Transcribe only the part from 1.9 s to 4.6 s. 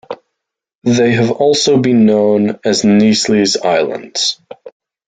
known as Neeslys Islands.